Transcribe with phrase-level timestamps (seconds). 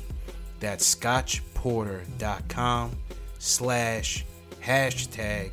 [0.60, 2.90] That's scotchporter.com
[3.38, 4.26] slash
[4.62, 5.52] hashtag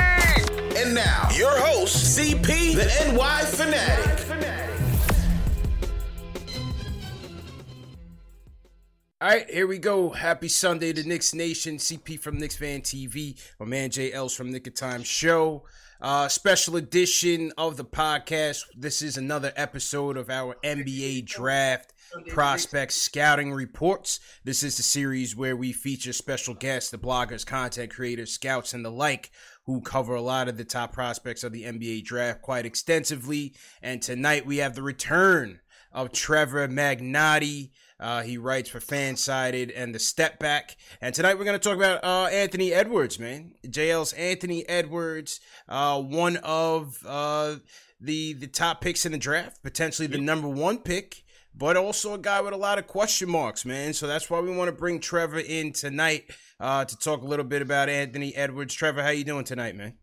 [0.91, 4.11] And now, your host, CP, the NY Fanatic.
[9.21, 10.09] All right, here we go.
[10.09, 11.77] Happy Sunday to Knicks Nation.
[11.77, 13.39] CP from Knicks Fan TV.
[13.57, 15.63] My man Jay Els from Nick of Time Show.
[16.01, 18.65] Uh, special edition of the podcast.
[18.75, 21.93] This is another episode of our NBA Draft
[22.27, 24.19] Prospect Scouting Reports.
[24.43, 28.83] This is the series where we feature special guests, the bloggers, content creators, scouts, and
[28.83, 29.31] the like
[29.65, 33.53] who cover a lot of the top prospects of the NBA draft quite extensively.
[33.81, 35.59] And tonight we have the return
[35.91, 37.71] of Trevor Magnotti.
[37.99, 40.75] Uh, he writes for Fansided and the Step Back.
[41.01, 43.53] And tonight we're going to talk about uh, Anthony Edwards, man.
[43.67, 45.39] JL's Anthony Edwards,
[45.69, 47.57] uh, one of uh,
[47.99, 51.23] the the top picks in the draft, potentially the number one pick,
[51.53, 53.93] but also a guy with a lot of question marks, man.
[53.93, 57.43] So that's why we want to bring Trevor in tonight uh, to talk a little
[57.43, 58.73] bit about Anthony Edwards.
[58.73, 59.95] Trevor, how you doing tonight, man?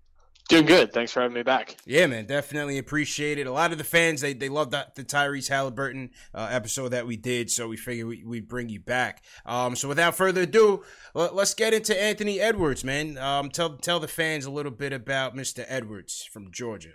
[0.49, 0.95] Doing good.
[0.95, 1.77] Thanks for having me back.
[1.85, 3.47] Yeah, man, definitely appreciate it.
[3.47, 7.07] A lot of the fans they they love that the Tyrese Halliburton uh, episode that
[7.07, 9.23] we did, so we figured we we bring you back.
[9.45, 13.19] Um, so without further ado, let, us get into Anthony Edwards, man.
[13.19, 15.67] Um, tell tell the fans a little bit about Mr.
[15.69, 16.95] Edwards from Georgia.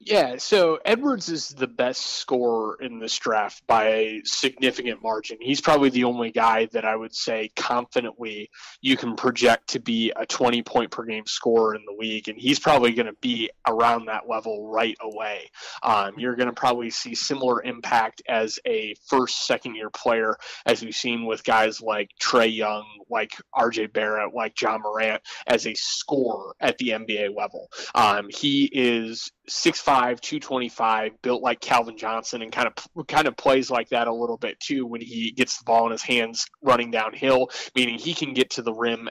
[0.00, 5.38] Yeah, so Edwards is the best scorer in this draft by a significant margin.
[5.40, 8.48] He's probably the only guy that I would say confidently
[8.80, 12.38] you can project to be a 20 point per game scorer in the league, and
[12.38, 15.50] he's probably going to be around that level right away.
[15.82, 20.80] Um, you're going to probably see similar impact as a first, second year player, as
[20.80, 25.74] we've seen with guys like Trae Young, like RJ Barrett, like Ja Morant, as a
[25.74, 27.68] scorer at the NBA level.
[27.94, 33.70] Um, he is 6'5", 225, built like Calvin Johnson, and kind of kind of plays
[33.70, 36.90] like that a little bit too when he gets the ball in his hands running
[36.90, 39.08] downhill, meaning he can get to the rim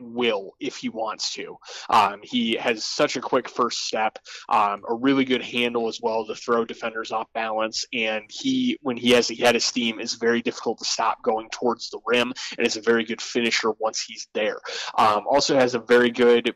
[0.00, 1.56] will if he wants to.
[1.88, 4.18] Um, he has such a quick first step,
[4.48, 8.96] um, a really good handle as well to throw defenders off balance, and he when
[8.96, 12.32] he has he had his steam is very difficult to stop going towards the rim,
[12.56, 14.60] and is a very good finisher once he's there.
[14.96, 16.54] Um, also has a very good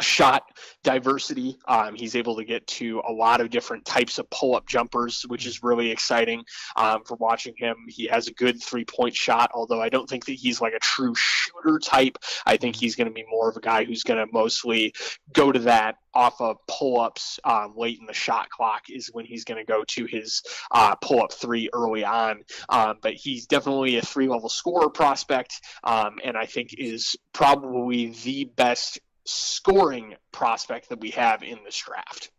[0.00, 0.44] shot
[0.82, 1.56] diversity.
[1.66, 5.22] Um, he's able to get to a lot of different types of pull up jumpers,
[5.22, 6.44] which is really exciting
[6.76, 7.76] um, for watching him.
[7.88, 10.78] He has a good three point shot, although I don't think that he's like a
[10.78, 12.18] true shooter type.
[12.46, 14.94] I think he's going to be more of a guy who's going to mostly
[15.32, 19.24] go to that off of pull ups um, late in the shot clock is when
[19.24, 22.42] he's going to go to his uh, pull up three early on.
[22.68, 28.06] Um, but he's definitely a three level scorer prospect, um, and I think is probably
[28.24, 32.30] the best scoring prospect that we have in this draft.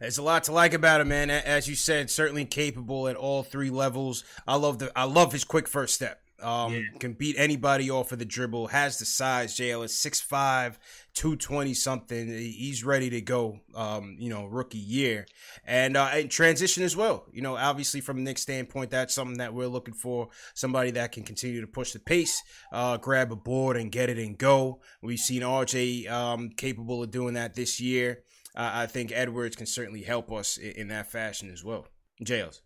[0.00, 1.30] There's a lot to like about him, man.
[1.30, 4.24] As you said, certainly capable at all three levels.
[4.46, 6.22] I love the I love his quick first step.
[6.40, 6.80] Um, yeah.
[7.00, 8.68] Can beat anybody off of the dribble.
[8.68, 9.56] Has the size.
[9.56, 10.76] JL is 6'5",
[11.14, 12.28] 220 something.
[12.28, 13.60] He's ready to go.
[13.74, 15.26] Um, you know, rookie year
[15.64, 17.26] and uh, and transition as well.
[17.32, 20.28] You know, obviously from Knicks standpoint, that's something that we're looking for.
[20.54, 22.40] Somebody that can continue to push the pace,
[22.72, 24.80] uh, grab a board and get it and go.
[25.02, 28.22] We've seen RJ um, capable of doing that this year.
[28.54, 31.86] Uh, I think Edwards can certainly help us in, in that fashion as well.
[32.22, 32.62] Jails.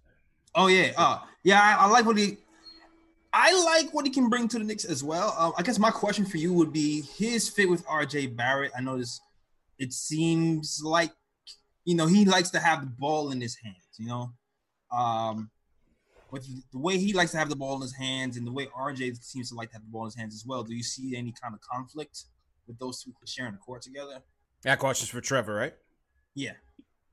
[0.54, 1.60] Oh yeah, uh, yeah.
[1.60, 2.38] I, I like what he
[3.32, 5.34] I like what he can bring to the Knicks as well.
[5.38, 8.72] Uh, I guess my question for you would be his fit with RJ Barrett.
[8.76, 9.20] I know this,
[9.78, 11.12] it seems like
[11.84, 13.76] you know he likes to have the ball in his hands.
[13.98, 14.32] You know,
[14.96, 15.50] um,
[16.30, 18.66] with the way he likes to have the ball in his hands and the way
[18.66, 20.62] RJ seems to like to have the ball in his hands as well.
[20.62, 22.24] Do you see any kind of conflict
[22.66, 24.22] with those two sharing the court together?
[24.62, 25.74] That question's for Trevor, right?
[26.34, 26.52] Yeah.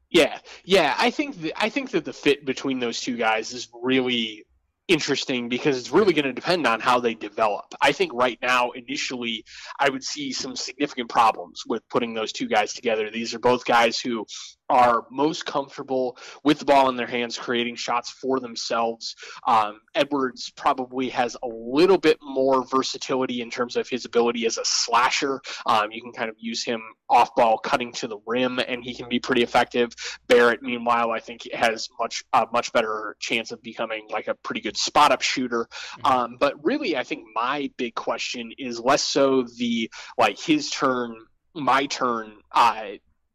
[0.10, 0.96] Yeah, yeah.
[0.98, 4.46] I think that I think that the fit between those two guys is really
[4.90, 7.66] interesting because it's really going to depend on how they develop.
[7.80, 9.46] I think right now, initially,
[9.80, 13.10] I would see some significant problems with putting those two guys together.
[13.10, 14.26] These are both guys who
[14.70, 19.16] are most comfortable with the ball in their hands, creating shots for themselves.
[19.46, 24.58] Um, Edwards probably has a little bit more versatility in terms of his ability as
[24.58, 25.42] a slasher.
[25.66, 28.94] Um, you can kind of use him off ball, cutting to the rim, and he
[28.94, 29.92] can be pretty effective.
[30.28, 34.62] Barrett, meanwhile, I think has much a much better chance of becoming like a pretty
[34.62, 35.68] good spot up shooter.
[36.00, 36.06] Mm-hmm.
[36.06, 41.16] Um, but really, I think my big question is less so the like his turn
[41.56, 42.84] my turn uh,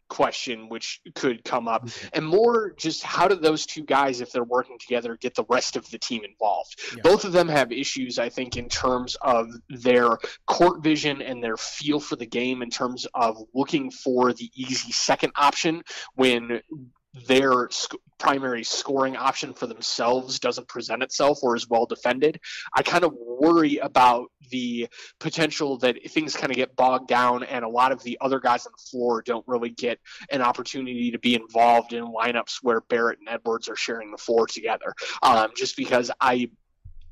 [0.09, 2.09] question which could come up mm-hmm.
[2.13, 5.77] and more just how do those two guys if they're working together get the rest
[5.77, 7.03] of the team involved yeah.
[7.03, 11.57] both of them have issues i think in terms of their court vision and their
[11.57, 15.83] feel for the game in terms of looking for the easy second option
[16.15, 16.61] when
[17.15, 22.41] their sc- primary scoring option for themselves doesn't present itself or is well defended,
[22.73, 24.89] I kind of worry about the
[25.21, 28.67] potential that things kind of get bogged down and a lot of the other guys
[28.67, 29.99] on the floor don't really get
[30.31, 34.47] an opportunity to be involved in lineups where Barrett and Edwards are sharing the floor
[34.47, 34.95] together.
[35.23, 36.51] Um, just because I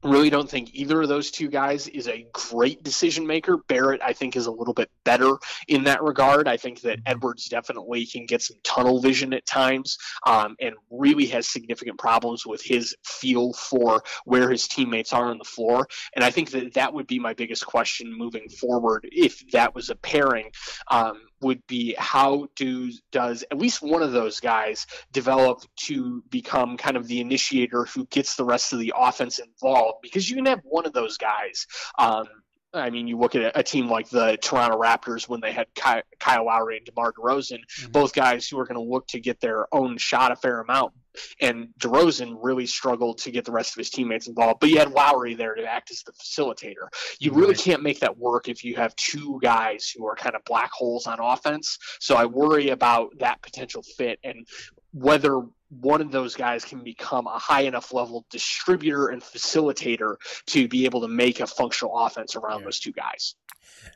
[0.02, 3.58] really don't think either of those two guys is a great decision maker.
[3.68, 5.36] Barrett, I think, is a little bit better
[5.68, 6.48] in that regard.
[6.48, 11.26] I think that Edwards definitely can get some tunnel vision at times um, and really
[11.26, 15.86] has significant problems with his feel for where his teammates are on the floor.
[16.14, 19.90] And I think that that would be my biggest question moving forward if that was
[19.90, 20.50] a pairing.
[20.90, 26.76] Um, would be how do does at least one of those guys develop to become
[26.76, 30.46] kind of the initiator who gets the rest of the offense involved because you can
[30.46, 31.66] have one of those guys
[31.98, 32.26] um,
[32.74, 36.02] I mean, you look at a, team like the Toronto Raptors when they had Kyle,
[36.18, 37.92] Kyle Lowry and DeMar DeRozan, mm-hmm.
[37.92, 40.92] both guys who are going to look to get their own shot a fair amount.
[41.40, 44.92] And DeRozan really struggled to get the rest of his teammates involved, but you had
[44.92, 46.88] Lowry there to act as the facilitator.
[47.18, 50.44] You really can't make that work if you have two guys who are kind of
[50.44, 51.78] black holes on offense.
[52.00, 54.46] So I worry about that potential fit and
[54.92, 55.42] whether
[55.80, 60.16] one of those guys can become a high enough level distributor and facilitator
[60.46, 62.64] to be able to make a functional offense around yeah.
[62.66, 63.34] those two guys.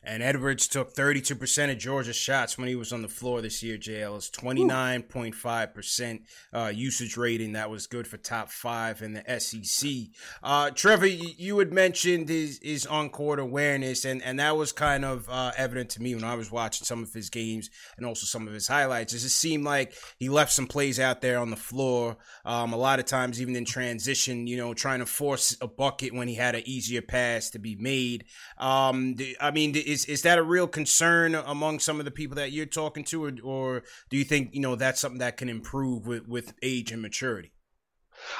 [0.03, 3.77] And Edwards took 32% of Georgia's shots when he was on the floor this year,
[3.77, 4.17] JL.
[4.19, 6.21] is 29.5%
[6.53, 7.53] uh, usage rating.
[7.53, 9.91] That was good for top five in the SEC.
[10.43, 15.05] Uh, Trevor, you had mentioned his, his on court awareness, and, and that was kind
[15.05, 18.27] of uh, evident to me when I was watching some of his games and also
[18.27, 19.13] some of his highlights.
[19.13, 22.17] It just seemed like he left some plays out there on the floor.
[22.45, 26.15] Um, a lot of times, even in transition, you know, trying to force a bucket
[26.15, 28.25] when he had an easier pass to be made.
[28.59, 32.53] Um, I mean, is is that a real concern among some of the people that
[32.53, 36.07] you're talking to, or, or do you think you know that's something that can improve
[36.07, 37.53] with with age and maturity?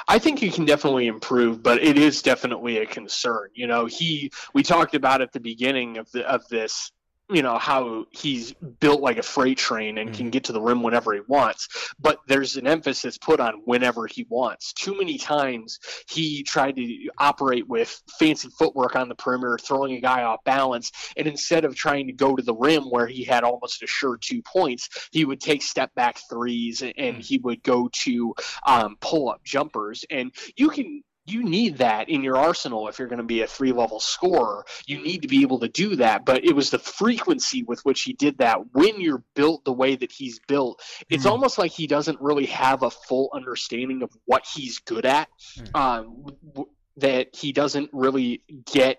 [0.07, 3.49] I think he can definitely improve, but it is definitely a concern.
[3.53, 6.91] You know, he we talked about at the beginning of the of this
[7.29, 10.17] you know how he's built like a freight train and mm-hmm.
[10.17, 11.67] can get to the rim whenever he wants
[11.99, 15.79] but there's an emphasis put on whenever he wants too many times
[16.09, 20.91] he tried to operate with fancy footwork on the perimeter throwing a guy off balance
[21.17, 24.17] and instead of trying to go to the rim where he had almost a sure
[24.17, 27.19] two points he would take step back threes and mm-hmm.
[27.19, 28.33] he would go to
[28.65, 33.07] um, pull up jumpers and you can you need that in your arsenal if you're
[33.07, 34.65] going to be a three level scorer.
[34.85, 36.25] You need to be able to do that.
[36.25, 39.95] But it was the frequency with which he did that when you're built the way
[39.95, 40.81] that he's built.
[41.09, 41.31] It's mm.
[41.31, 45.27] almost like he doesn't really have a full understanding of what he's good at.
[45.57, 45.79] Mm.
[45.79, 48.97] Um, w- that he doesn't really get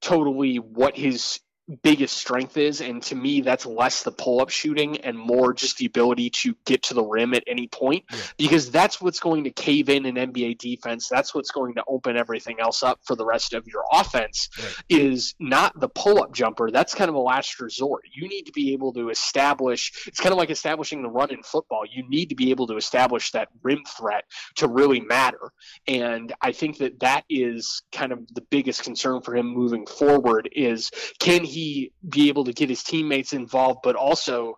[0.00, 1.38] totally what his
[1.82, 2.80] biggest strength is.
[2.80, 6.54] And to me, that's less the pull up shooting and more just the ability to
[6.64, 8.18] get to the rim at any point yeah.
[8.36, 11.08] because that's what's going to cave in an NBA defense.
[11.08, 14.74] That's what's going to open everything else up for the rest of your offense right.
[14.88, 16.70] is not the pull up jumper.
[16.70, 18.04] That's kind of a last resort.
[18.12, 21.42] You need to be able to establish, it's kind of like establishing the run in
[21.42, 21.84] football.
[21.90, 24.24] You need to be able to establish that rim threat
[24.56, 25.52] to really matter.
[25.86, 30.48] And I think that that is kind of the biggest concern for him moving forward
[30.52, 31.61] is can he
[32.08, 34.56] be able to get his teammates involved, but also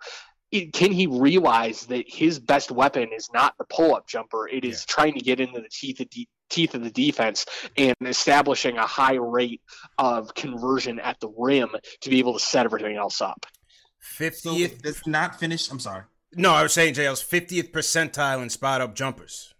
[0.72, 4.46] can he realize that his best weapon is not the pull-up jumper?
[4.48, 4.92] It is yeah.
[4.94, 7.46] trying to get into the teeth of de- teeth of the defense
[7.76, 9.60] and establishing a high rate
[9.98, 11.70] of conversion at the rim
[12.02, 13.46] to be able to set everything else up.
[13.98, 15.72] Fiftieth, so it's not finished.
[15.72, 16.04] I'm sorry.
[16.36, 19.53] No, I was saying JL's fiftieth percentile in spot up jumpers.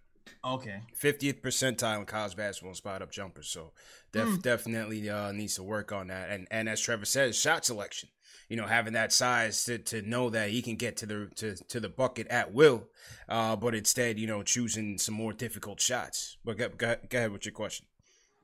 [0.45, 0.83] Okay.
[1.01, 3.49] 50th percentile in college basketball spot up jumpers.
[3.49, 3.73] So
[4.13, 4.43] def- mm.
[4.43, 6.31] definitely uh, needs to work on that.
[6.31, 8.11] And and as Trevor says, shot selection.
[8.51, 11.57] You know, having that size to, to know that he can get to the to,
[11.69, 12.89] to the bucket at will,
[13.27, 16.37] uh, but instead, you know, choosing some more difficult shots.
[16.45, 17.87] But go, go, go ahead with your question.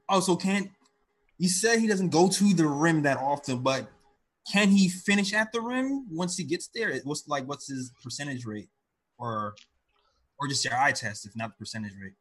[0.09, 0.71] Oh, so can
[1.37, 3.91] you said he doesn't go to the rim that often, but
[4.51, 6.99] can he finish at the rim once he gets there?
[7.05, 8.71] What's like what's his percentage rate
[9.19, 9.55] or
[10.41, 12.15] or just your eye test, if not the percentage rate?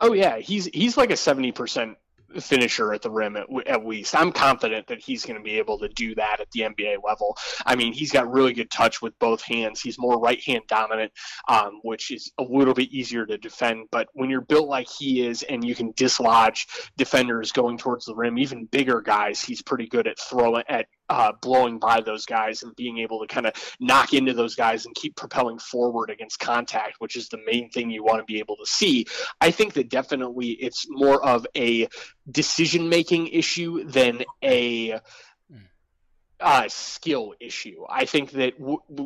[0.00, 1.96] Oh yeah, he's he's like a seventy percent
[2.40, 4.14] finisher at the rim at, at, least.
[4.14, 7.36] I'm confident that he's going to be able to do that at the NBA level.
[7.66, 9.80] I mean, he's got really good touch with both hands.
[9.80, 11.12] He's more right hand dominant,
[11.48, 13.88] um, which is a little bit easier to defend.
[13.90, 18.14] But when you're built like he is and you can dislodge defenders going towards the
[18.14, 22.62] rim, even bigger guys, he's pretty good at throwing at uh, blowing by those guys
[22.62, 26.38] and being able to kind of knock into those guys and keep propelling forward against
[26.38, 29.06] contact, which is the main thing you want to be able to see.
[29.40, 31.88] I think that definitely it's more of a
[32.30, 35.00] decision making issue than a
[36.42, 37.84] uh, skill issue.
[37.88, 38.54] I think that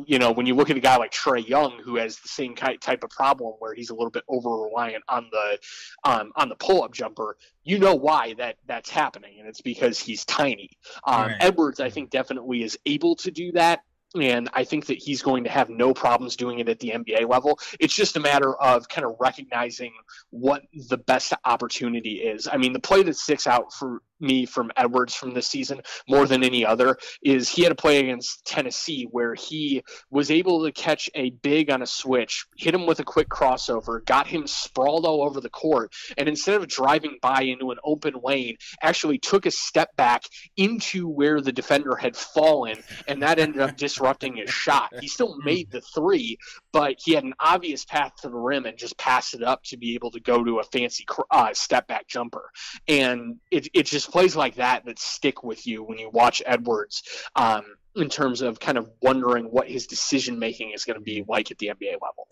[0.05, 2.55] you know when you look at a guy like Trae Young, who has the same
[2.55, 5.59] type of problem where he's a little bit over reliant on the
[6.03, 9.99] um, on the pull up jumper, you know why that that's happening, and it's because
[9.99, 10.71] he's tiny.
[11.05, 11.37] Um, right.
[11.39, 13.81] Edwards, I think, definitely is able to do that.
[14.15, 17.29] And I think that he's going to have no problems doing it at the NBA
[17.29, 17.59] level.
[17.79, 19.91] It's just a matter of kind of recognizing
[20.29, 22.47] what the best opportunity is.
[22.47, 26.25] I mean, the play that sticks out for me from Edwards from this season more
[26.25, 30.71] than any other is he had a play against Tennessee where he was able to
[30.71, 35.05] catch a big on a switch, hit him with a quick crossover, got him sprawled
[35.05, 39.45] all over the court, and instead of driving by into an open lane, actually took
[39.45, 40.23] a step back
[40.55, 44.93] into where the defender had fallen, and that ended up disrupting his shot.
[44.99, 46.37] He still made the three,
[46.71, 49.77] but he had an obvious path to the rim and just passed it up to
[49.77, 52.49] be able to go to a fancy uh, step back jumper.
[52.87, 57.03] And it, it just plays like that that stick with you when you watch Edwards
[57.35, 57.63] um,
[57.95, 61.51] in terms of kind of wondering what his decision making is going to be like
[61.51, 62.27] at the NBA level.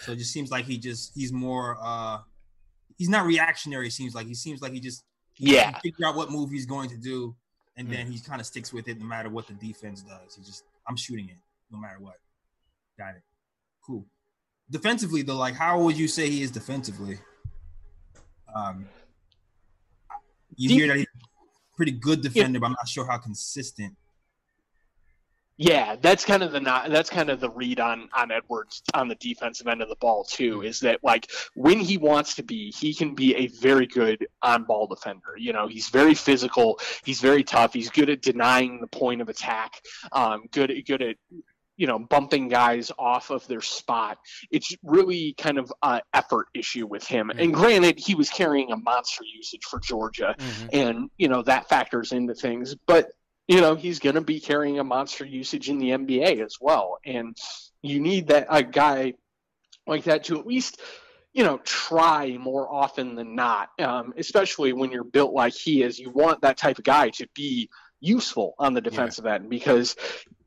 [0.00, 2.18] So it just seems like he just he's more uh
[2.96, 3.90] he's not reactionary.
[3.90, 6.90] Seems like he seems like he just he yeah figure out what move he's going
[6.90, 7.34] to do,
[7.76, 10.36] and then he kind of sticks with it no matter what the defense does.
[10.36, 11.38] He just I'm shooting it
[11.70, 12.14] no matter what.
[12.98, 13.22] Got it.
[13.84, 14.06] Cool.
[14.70, 17.18] Defensively though, like how would you say he is defensively?
[18.54, 18.88] Um,
[20.56, 21.06] you hear that he's
[21.76, 22.60] pretty good defender, yeah.
[22.60, 23.94] but I'm not sure how consistent.
[25.58, 29.08] Yeah, that's kind of the not, that's kind of the read on on Edwards on
[29.08, 30.62] the defensive end of the ball too.
[30.62, 34.64] Is that like when he wants to be, he can be a very good on
[34.64, 35.34] ball defender.
[35.38, 39.30] You know, he's very physical, he's very tough, he's good at denying the point of
[39.30, 39.80] attack,
[40.12, 41.16] um, good good at
[41.76, 44.18] you know bumping guys off of their spot
[44.50, 47.38] it's really kind of an effort issue with him mm-hmm.
[47.38, 50.66] and granted he was carrying a monster usage for georgia mm-hmm.
[50.72, 53.08] and you know that factors into things but
[53.48, 56.98] you know he's going to be carrying a monster usage in the nba as well
[57.04, 57.36] and
[57.82, 59.12] you need that a guy
[59.86, 60.80] like that to at least
[61.32, 65.98] you know try more often than not um, especially when you're built like he is
[65.98, 67.68] you want that type of guy to be
[68.00, 69.34] useful on the defensive yeah.
[69.34, 69.96] end because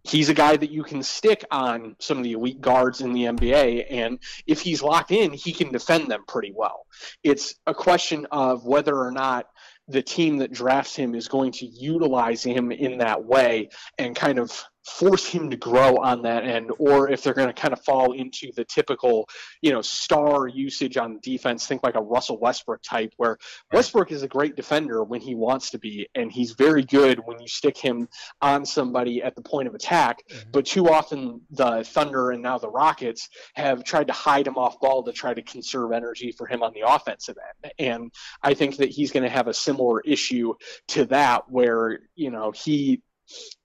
[0.09, 3.25] he's a guy that you can stick on some of the elite guards in the
[3.25, 3.85] NBA.
[3.89, 6.85] And if he's locked in, he can defend them pretty well.
[7.23, 9.47] It's a question of whether or not
[9.87, 14.37] the team that drafts him is going to utilize him in that way and kind
[14.37, 17.83] of force him to grow on that end, or if they're going to kind of
[17.83, 19.27] fall into the typical,
[19.61, 21.67] you know, star usage on defense.
[21.67, 23.37] Think like a Russell Westbrook type, where
[23.71, 27.39] Westbrook is a great defender when he wants to be, and he's very good when
[27.39, 28.07] you stick him
[28.41, 30.23] on somebody at the point of attack.
[30.29, 30.51] Mm-hmm.
[30.51, 34.79] But too often, the Thunder and now the Rockets have tried to hide him off
[34.79, 37.73] ball to try to conserve energy for him on the offensive end.
[37.79, 40.53] And I think that he's going to have a similar issue
[40.89, 43.01] to that, where you know he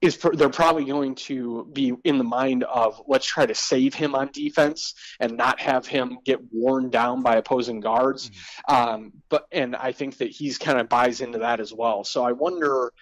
[0.01, 4.15] is they're probably going to be in the mind of let's try to save him
[4.15, 8.31] on defense and not have him get worn down by opposing guards.
[8.31, 8.75] Mm-hmm.
[8.75, 12.05] Um, but and I think that he's kind of buys into that as well.
[12.05, 12.93] So I wonder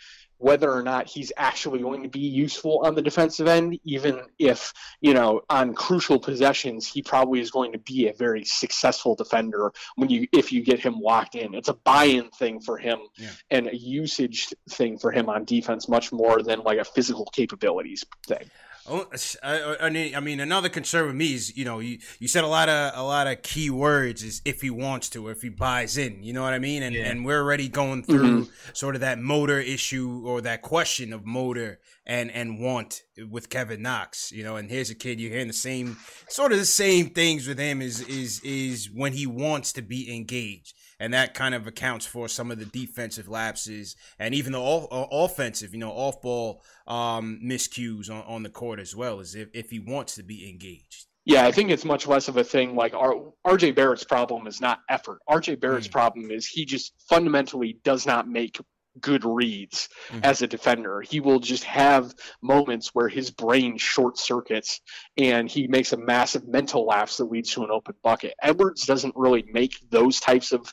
[0.43, 4.73] whether or not he's actually going to be useful on the defensive end, even if,
[5.01, 9.73] you know, on crucial possessions, he probably is going to be a very successful defender
[9.95, 11.55] when you if you get him locked in.
[11.55, 13.31] It's a buy-in thing for him yeah.
[13.53, 18.05] and a usage thing for him on defense much more than like a physical capabilities
[18.27, 18.51] thing.
[18.89, 19.07] Oh,
[19.45, 22.69] I, I mean, another concern with me is, you know, you, you said a lot
[22.69, 25.97] of a lot of key words is if he wants to, or if he buys
[25.97, 26.23] in.
[26.23, 26.83] You know what I mean?
[26.83, 27.09] And yeah.
[27.09, 28.73] and we're already going through mm-hmm.
[28.73, 33.83] sort of that motor issue or that question of motor and and want with Kevin
[33.83, 34.33] Knox.
[34.33, 35.97] You know, and here's a kid you're hearing the same
[36.29, 40.13] sort of the same things with him is is is when he wants to be
[40.13, 44.61] engaged and that kind of accounts for some of the defensive lapses and even the
[44.61, 49.19] all, uh, offensive, you know, off ball um, miscues on, on the court as well,
[49.19, 51.07] as if, if he wants to be engaged.
[51.25, 54.61] Yeah, I think it's much less of a thing like R- RJ Barrett's problem is
[54.61, 55.19] not effort.
[55.29, 55.93] RJ Barrett's mm.
[55.93, 58.61] problem is he just fundamentally does not make
[59.01, 60.21] good reads mm-hmm.
[60.23, 61.01] as a defender.
[61.01, 64.81] He will just have moments where his brain short circuits
[65.17, 68.35] and he makes a massive mental lapse that leads to an open bucket.
[68.41, 70.73] Edwards doesn't really make those types of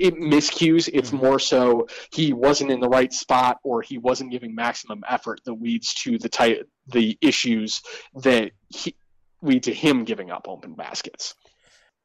[0.00, 0.88] miscues.
[0.92, 1.24] It's mm-hmm.
[1.24, 5.60] more so he wasn't in the right spot or he wasn't giving maximum effort that
[5.60, 7.82] leads to the type the issues
[8.16, 8.96] that he,
[9.42, 11.34] lead to him giving up open baskets.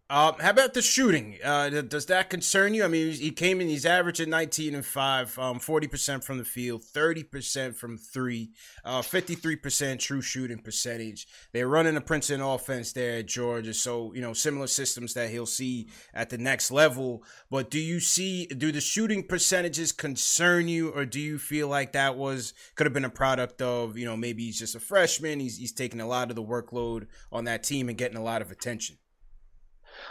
[0.08, 1.40] Um, how about the shooting?
[1.44, 2.84] Uh, does that concern you?
[2.86, 6.84] I mean, he came in, he's averaging 19 and 5, um, 40% from the field,
[6.84, 8.52] 30% from three,
[8.84, 11.28] uh, 53% true shooting percentage.
[11.54, 13.74] They're running a Princeton offense there at Georgia.
[13.74, 17.24] So, you know, similar systems that he'll see at the next level.
[17.50, 21.94] But do you see, do the shooting percentages concern you, or do you feel like
[21.94, 25.40] that was, could have been a product of, you know, maybe he's just a freshman,
[25.40, 28.44] he's, he's taking a lot of the workload on that team and getting a lot
[28.44, 28.98] of attention?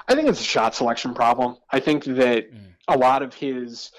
[0.09, 1.57] I think it's a shot selection problem.
[1.71, 2.75] I think that mm.
[2.89, 3.91] a lot of his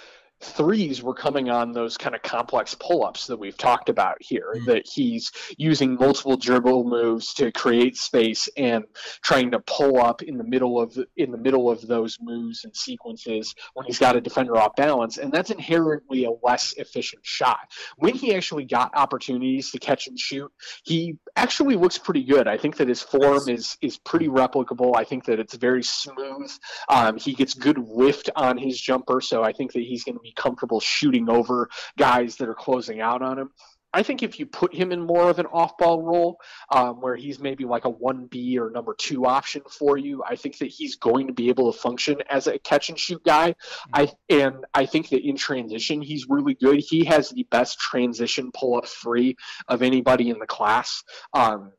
[0.41, 4.65] threes were coming on those kind of complex pull-ups that we've talked about here mm-hmm.
[4.65, 8.83] that he's using multiple dribble moves to create space and
[9.23, 12.75] trying to pull up in the middle of in the middle of those moves and
[12.75, 17.71] sequences when he's got a defender off balance and that's inherently a less efficient shot
[17.97, 20.51] when he actually got opportunities to catch and shoot
[20.83, 22.47] he actually looks pretty good.
[22.47, 24.95] I think that his form is is pretty replicable.
[24.95, 26.51] I think that it's very smooth.
[26.89, 30.21] Um, he gets good lift on his jumper so i think that he's going to
[30.21, 33.51] be comfortable shooting over guys that are closing out on him.
[33.95, 36.37] I think if you put him in more of an off-ball role,
[36.69, 40.35] um, where he's maybe like a one B or number two option for you, I
[40.35, 43.55] think that he's going to be able to function as a catch and shoot guy.
[43.93, 46.79] I and I think that in transition he's really good.
[46.79, 49.37] He has the best transition pull-up three
[49.69, 51.01] of anybody in the class.
[51.33, 51.71] Um,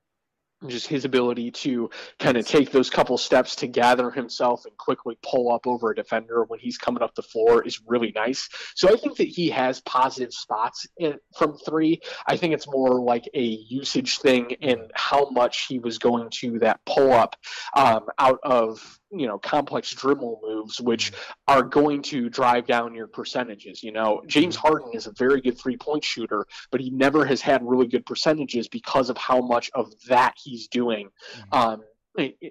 [0.66, 5.19] just his ability to kind of take those couple steps to gather himself and quickly
[5.23, 8.49] pull up over a defender when he's coming up the floor is really nice.
[8.75, 12.01] So I think that he has positive spots in, from three.
[12.27, 16.59] I think it's more like a usage thing in how much he was going to
[16.61, 17.37] that pull up
[17.75, 21.59] um, out of you know complex dribble moves which mm-hmm.
[21.59, 24.69] are going to drive down your percentages you know james mm-hmm.
[24.69, 28.05] harden is a very good three point shooter but he never has had really good
[28.07, 31.55] percentages because of how much of that he's doing mm-hmm.
[31.55, 31.83] um,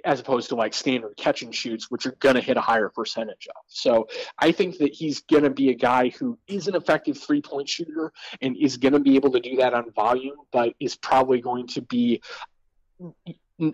[0.04, 2.90] as opposed to like standard catch and shoots, which are going to hit a higher
[2.90, 3.64] percentage of.
[3.68, 7.42] So I think that he's going to be a guy who is an effective three
[7.42, 10.96] point shooter and is going to be able to do that on volume, but is
[10.96, 12.22] probably going to be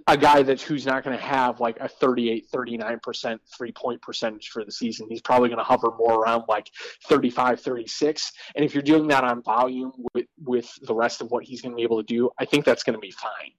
[0.07, 4.49] a guy that's who's not going to have like a 38 39% three point percentage
[4.49, 6.69] for the season he's probably going to hover more around like
[7.07, 11.43] 35 36 and if you're doing that on volume with with the rest of what
[11.43, 13.51] he's going to be able to do i think that's going to be fine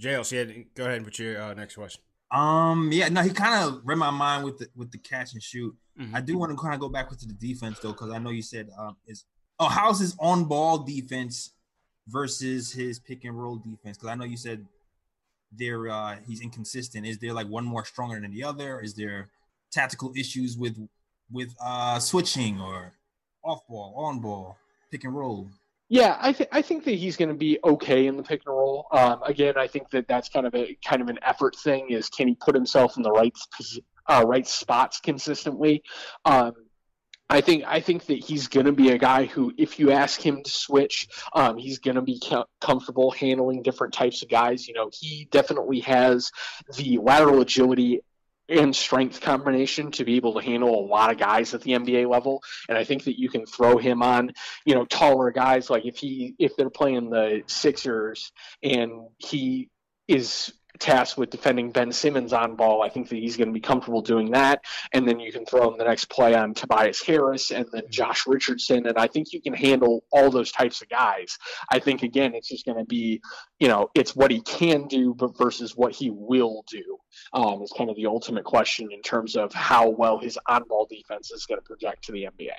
[0.00, 2.00] JLC, yeah, go ahead with your uh, next question.
[2.30, 5.42] Um, yeah, no, he kind of read my mind with the with the catch and
[5.42, 5.74] shoot.
[6.00, 6.14] Mm-hmm.
[6.14, 8.30] I do want to kind of go back to the defense though, because I know
[8.30, 9.24] you said um, is
[9.58, 11.52] oh, how's his on ball defense
[12.06, 13.96] versus his pick and roll defense?
[13.96, 14.66] Because I know you said
[15.52, 17.06] there uh, he's inconsistent.
[17.06, 18.80] Is there like one more stronger than the other?
[18.80, 19.30] Is there
[19.70, 20.76] tactical issues with
[21.30, 22.92] with uh, switching or
[23.44, 24.58] off ball, on ball,
[24.90, 25.48] pick and roll?
[25.90, 28.54] Yeah, I think I think that he's going to be okay in the pick and
[28.54, 28.86] roll.
[28.92, 31.90] Um, again, I think that that's kind of a kind of an effort thing.
[31.90, 33.34] Is can he put himself in the right
[34.06, 35.82] uh, right spots consistently?
[36.26, 36.52] Um,
[37.30, 40.20] I think I think that he's going to be a guy who, if you ask
[40.20, 42.20] him to switch, um, he's going to be
[42.60, 44.66] comfortable handling different types of guys.
[44.66, 46.32] You know, he definitely has
[46.76, 48.00] the lateral agility
[48.48, 52.08] and strength combination to be able to handle a lot of guys at the NBA
[52.08, 52.42] level.
[52.68, 54.32] And I think that you can throw him on,
[54.64, 55.68] you know, taller guys.
[55.68, 59.68] Like if he if they're playing the Sixers and he
[60.06, 62.82] is tasked with defending Ben Simmons on ball.
[62.82, 64.64] I think that he's going to be comfortable doing that.
[64.92, 68.26] And then you can throw him the next play on Tobias Harris and then Josh
[68.26, 68.86] Richardson.
[68.86, 71.38] And I think you can handle all those types of guys.
[71.70, 73.20] I think, again, it's just going to be,
[73.58, 76.98] you know, it's what he can do but versus what he will do
[77.32, 80.86] um, is kind of the ultimate question in terms of how well his on ball
[80.88, 82.50] defense is going to project to the NBA.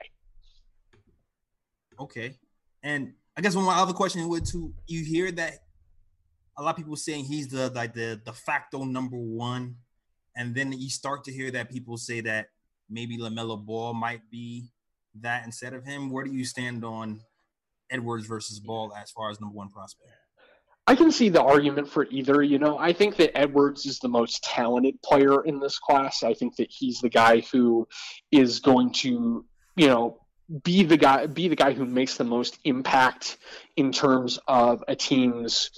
[2.00, 2.36] Okay.
[2.84, 5.60] And I guess one of my other question would to you hear that
[6.60, 9.76] a lot of people saying he's the like the de facto number one,
[10.36, 12.48] and then you start to hear that people say that
[12.89, 14.65] maybe LaMelo Ball might be
[15.22, 16.10] that instead of him.
[16.12, 17.22] Where do you stand on
[17.89, 20.12] Edwards versus Ball as far as number one prospect?
[20.86, 22.43] I can see the argument for either.
[22.43, 26.24] You know, I think that Edwards is the most talented player in this class.
[26.24, 27.88] I think that he's the guy who
[28.32, 29.45] is going to,
[29.78, 30.17] you know,
[30.63, 33.38] be the guy be the guy who makes the most impact
[33.78, 35.69] in terms of a team's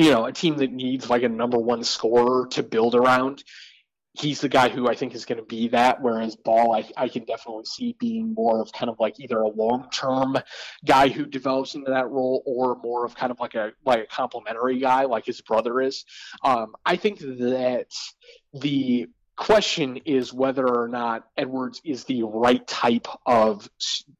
[0.00, 3.44] you know, a team that needs like a number one scorer to build around,
[4.14, 6.00] he's the guy who I think is going to be that.
[6.00, 9.48] Whereas Ball, I, I can definitely see being more of kind of like either a
[9.48, 10.38] long term
[10.86, 14.06] guy who develops into that role, or more of kind of like a like a
[14.06, 16.06] complementary guy, like his brother is.
[16.42, 17.90] Um, I think that
[18.54, 19.06] the
[19.40, 23.66] question is whether or not Edwards is the right type of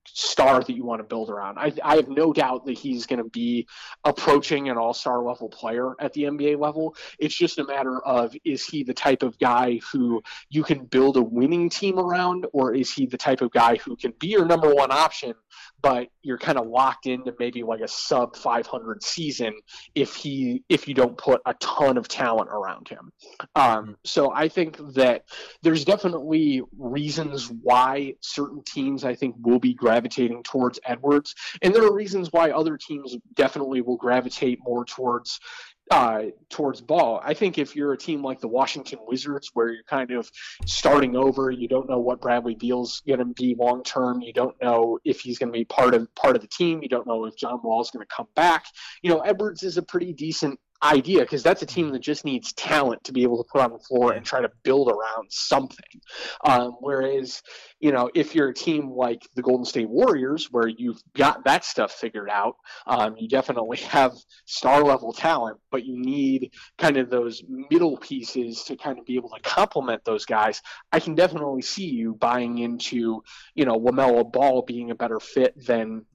[0.07, 1.59] star that you want to build around.
[1.59, 3.69] I, I have no doubt that he's going to be
[4.03, 6.97] approaching an all star level player at the NBA level.
[7.19, 11.19] It's just a matter of is he the type of guy who you can build
[11.19, 14.47] a winning team around, or is he the type of guy who can be your
[14.47, 15.35] number one option,
[15.83, 19.55] but you're kind of locked into maybe like a sub 500 season
[19.95, 23.13] if he if you don't put a ton of talent around him.
[23.55, 25.25] Um, so I think that
[25.63, 31.85] there's definitely reasons why certain teams I think will be gravitating towards Edwards, and there
[31.85, 35.41] are reasons why other teams definitely will gravitate more towards
[35.91, 37.21] uh, towards ball.
[37.23, 40.31] I think if you're a team like the Washington Wizards, where you're kind of
[40.65, 44.21] starting over, you don't know what Bradley Beal's going to be long term.
[44.21, 46.81] You don't know if he's going to be part of part of the team.
[46.83, 48.67] You don't know if John Wall's going to come back.
[49.03, 52.53] You know, Edwards is a pretty decent idea because that's a team that just needs
[52.55, 56.01] talent to be able to put on the floor and try to build around something.
[56.45, 57.43] Um, whereas,
[57.81, 61.65] you know, if you're a team like the Golden State Warriors, where you've got that
[61.65, 64.13] stuff figured out, um, you definitely have
[64.47, 69.17] star level talent, but you need kind of those middle pieces to kind of be
[69.17, 70.63] able to complement those guys.
[70.93, 73.23] I can definitely see you buying into,
[73.55, 76.07] you know, LaMelo Ball being a better fit than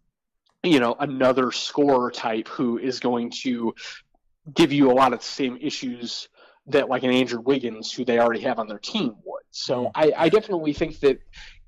[0.65, 3.73] you know another scorer type who is going to
[4.53, 6.29] give you a lot of the same issues
[6.67, 9.43] that like an Andrew Wiggins, who they already have on their team, would.
[9.51, 11.19] So I, I definitely think that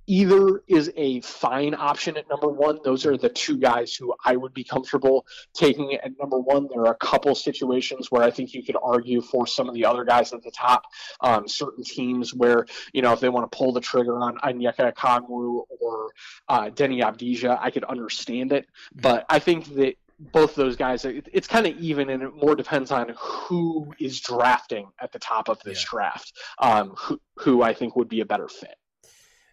[0.07, 2.79] either is a fine option at number one.
[2.83, 6.67] Those are the two guys who I would be comfortable taking at number one.
[6.71, 9.85] There are a couple situations where I think you could argue for some of the
[9.85, 10.83] other guys at the top.
[11.21, 14.93] Um, certain teams where, you know, if they want to pull the trigger on Onyeka
[14.93, 16.09] Okongwu or
[16.47, 18.65] uh, Deni Avdija, I could understand it.
[18.95, 22.91] But I think that both those guys, it's kind of even, and it more depends
[22.91, 25.89] on who is drafting at the top of this yeah.
[25.89, 28.75] draft, um, who, who I think would be a better fit.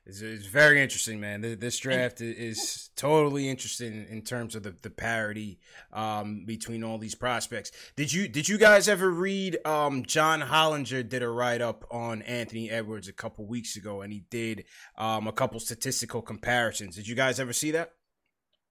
[0.07, 1.40] It's, it's very interesting, man.
[1.59, 5.59] This draft is totally interesting in terms of the, the parity
[5.92, 7.72] um, between all these prospects.
[7.96, 9.59] Did you did you guys ever read?
[9.64, 14.12] Um, John Hollinger did a write up on Anthony Edwards a couple weeks ago, and
[14.12, 14.64] he did
[14.98, 16.96] um, a couple statistical comparisons.
[16.96, 17.92] Did you guys ever see that?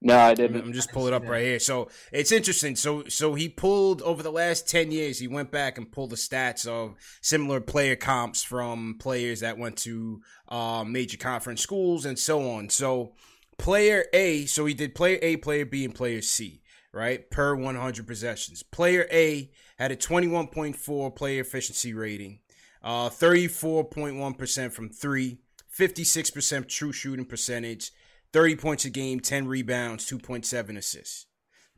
[0.06, 0.62] No, I didn't.
[0.62, 1.60] I'm just pulling it up right here.
[1.60, 2.76] So it's interesting.
[2.76, 5.18] So so he pulled over the last ten years.
[5.18, 9.78] He went back and pulled the stats of similar player comps from players that went
[9.78, 12.70] to uh, major conference schools and so on.
[12.70, 13.14] So
[13.58, 14.46] player A.
[14.46, 16.62] So he did player A, player B, and player C.
[16.92, 18.62] Right per 100 possessions.
[18.62, 22.40] Player A had a 21.4 player efficiency rating,
[22.84, 25.40] uh, 34.1% from three,
[25.76, 27.92] 56% true shooting percentage.
[28.34, 31.28] 30 points a game, 10 rebounds, 2.7 assists.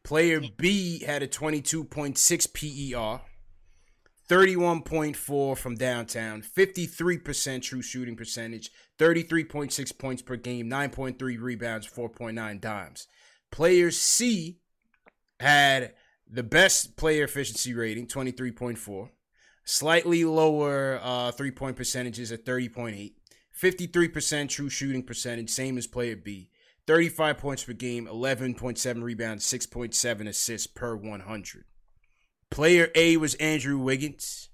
[0.03, 3.21] Player B had a 22.6 PER,
[4.29, 13.07] 31.4 from downtown, 53% true shooting percentage, 33.6 points per game, 9.3 rebounds, 4.9 dimes.
[13.51, 14.59] Player C
[15.39, 15.93] had
[16.29, 19.09] the best player efficiency rating, 23.4,
[19.63, 23.13] slightly lower uh, three point percentages at 30.8,
[23.59, 26.49] 53% true shooting percentage, same as player B,
[26.87, 31.65] 35 points per game, 11.7 rebounds, 6.7 assists per 100.
[32.49, 34.49] Player A was Andrew Wiggins.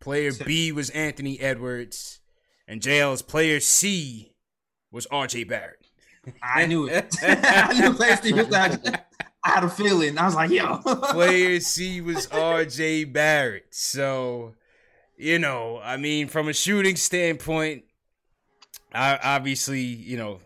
[0.00, 2.20] Player B was Anthony Edwards.
[2.68, 4.34] And JL's player C
[4.90, 5.86] was RJ Barrett.
[6.42, 7.14] I knew it.
[7.22, 9.00] I knew player C was RJ.
[9.44, 10.18] I had a feeling.
[10.18, 10.78] I was like, yo.
[11.10, 13.66] player C was RJ Barrett.
[13.70, 14.54] So,
[15.16, 17.84] you know, I mean, from a shooting standpoint,
[18.96, 20.40] obviously, you know,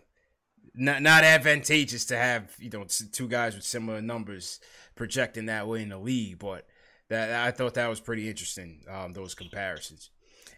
[0.73, 4.59] not not advantageous to have you know two guys with similar numbers
[4.95, 6.67] projecting that way in the league, but
[7.09, 8.83] that I thought that was pretty interesting.
[8.89, 10.09] Um, those comparisons,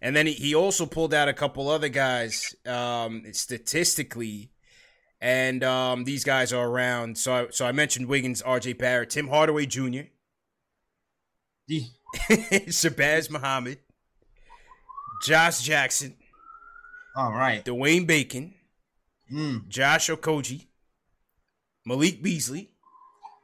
[0.02, 4.52] and then he, he also pulled out a couple other guys um, statistically,
[5.20, 7.18] and um, these guys are around.
[7.18, 8.74] So I, so I mentioned Wiggins, R.J.
[8.74, 10.10] Barrett, Tim Hardaway Jr.,
[12.30, 13.80] Shabazz Muhammad,
[15.24, 16.18] Josh Jackson.
[17.16, 18.54] All right, Dwayne Bacon.
[19.32, 19.68] Mm.
[19.68, 20.68] Josh Okogie,
[21.86, 22.72] Malik Beasley.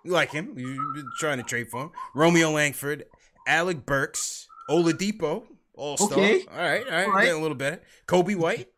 [0.03, 0.53] You like him.
[0.57, 1.91] You've been trying to trade for him.
[2.15, 3.05] Romeo Langford,
[3.47, 6.11] Alec Burks, Oladipo, all star.
[6.19, 6.45] Okay.
[6.49, 7.23] All right, all right, All right.
[7.25, 7.81] Getting a little better.
[8.07, 8.69] Coby White,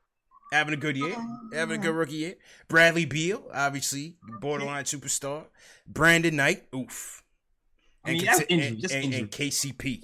[0.51, 1.15] having a good year.
[1.53, 2.35] Having a good rookie year.
[2.67, 5.45] Bradley Beal, obviously, borderline superstar.
[5.87, 7.23] Brandon Knight, oof.
[8.03, 10.03] I mean, And that's Kati- injury, and- just and- and KCP.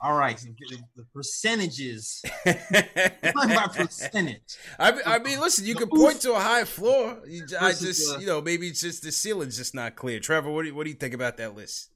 [0.00, 2.22] All right, the, the percentages.
[2.44, 4.42] by percentage.
[4.78, 7.18] I mean, I mean, listen, you can point to a high floor.
[7.60, 10.20] I just, the- you know, maybe it's just the ceiling's just not clear.
[10.20, 11.90] Trevor, what do you, what do you think about that list?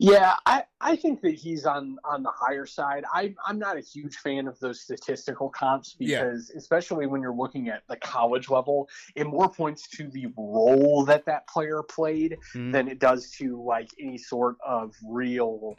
[0.00, 3.04] Yeah, I, I think that he's on on the higher side.
[3.14, 6.24] I I'm not a huge fan of those statistical comps Yeah.
[6.24, 11.04] because especially when you're looking at the college level, it more points to the role
[11.04, 12.72] that that player played Mhm.
[12.72, 15.76] than it does to like any sort of real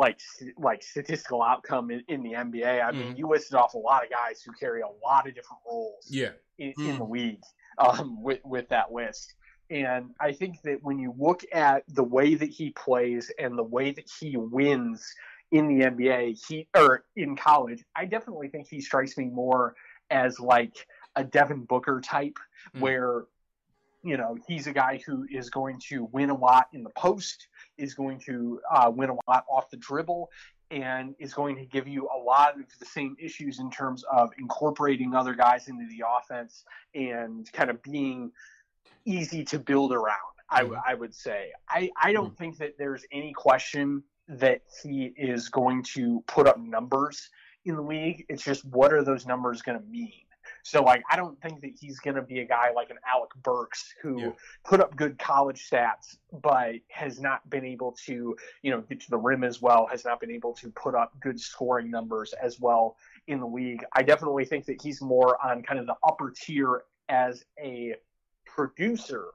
[0.00, 0.18] like
[0.58, 2.80] like statistical outcome in, in the NBA.
[2.82, 3.18] I mean, Mhm.
[3.18, 6.32] you listed off a lot of guys who carry a lot of different roles Yeah,
[6.58, 6.86] in, Mm.
[6.88, 7.42] in the league
[7.78, 9.34] um, with with that list.
[9.68, 13.62] And I think that when you look at the way that he plays and the
[13.62, 15.14] way that he wins
[15.52, 19.76] in the NBA, he or in college, I definitely think he strikes me more
[20.10, 22.38] as like a Devin Booker type,
[22.74, 22.80] Mm.
[22.80, 23.24] where
[24.02, 27.48] you know he's a guy who is going to win a lot in the post,
[27.80, 30.30] is going to uh, win a lot off the dribble,
[30.70, 34.30] and is going to give you a lot of the same issues in terms of
[34.38, 36.64] incorporating other guys into the offense
[36.94, 38.30] and kind of being
[39.04, 40.16] easy to build around.
[40.52, 40.82] I, Mhm.
[40.84, 41.52] I would say.
[41.68, 46.58] I, I don't think that there's any question that he is going to put up
[46.58, 47.30] numbers
[47.64, 48.26] in the league.
[48.28, 50.24] It's just what are those numbers going to mean?
[50.62, 53.30] So, like, I don't think that he's going to be a guy like an Alec
[53.42, 54.32] Burks who Yeah.
[54.64, 59.10] put up good college stats, but has not been able to, you know, get to
[59.10, 62.60] the rim as well, has not been able to put up good scoring numbers as
[62.60, 62.96] well
[63.26, 63.84] in the league.
[63.94, 67.96] I definitely think that he's more on kind of the upper tier as a
[68.46, 69.26] producer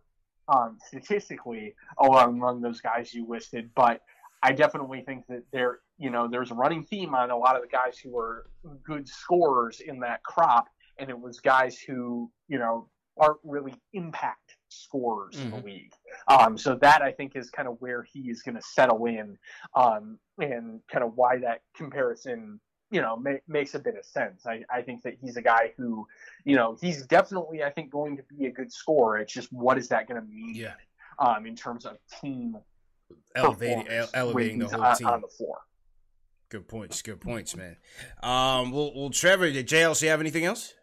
[0.47, 4.01] um, statistically along among those guys you listed, but
[4.43, 7.63] I definitely think that there, you know, there's a running theme on a lot of
[7.63, 8.45] the guys who are
[8.83, 14.58] good scorers in that crop, and it was guys who, you know, aren't really impact
[14.69, 15.93] scorers in the league.
[16.27, 19.38] Um, so that I think is kind of where he is going to settle in,
[19.75, 22.60] um, and kind of why that comparison,
[22.91, 24.45] you know, ma- makes a bit of sense.
[24.45, 26.05] I, I think that he's a guy who,
[26.43, 29.19] you know, he's definitely I think going to be a good scorer.
[29.19, 30.55] It's just what is that going to mean?
[30.55, 30.73] yeah,
[31.19, 32.58] um, in terms of team
[33.36, 35.08] elevating, elevating the whole on, team.
[35.08, 35.60] on the floor.
[36.49, 37.77] Good points, good points, man.
[38.21, 40.73] Um, well, well, Trevor, did JLC have anything else?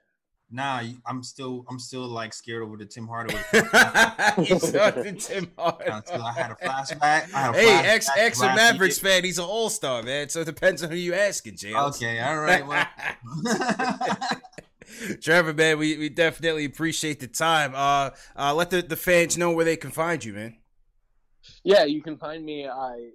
[0.54, 3.40] Nah, I'm still, I'm still like scared over the Tim Hardaway.
[4.46, 7.02] you started Tim Until I had a flashback.
[7.02, 9.14] I had a Hey, flashback ex ex a Mavericks weekend.
[9.14, 9.24] fan.
[9.24, 10.28] He's an all star, man.
[10.28, 11.96] So it depends on who you asking, JLC.
[11.96, 12.66] Okay, all right.
[12.66, 12.86] Well,
[15.22, 17.72] Trevor, man, we, we definitely appreciate the time.
[17.74, 20.56] Uh, uh, let the, the fans know where they can find you, man.
[21.64, 22.68] Yeah, you can find me.
[22.68, 23.12] I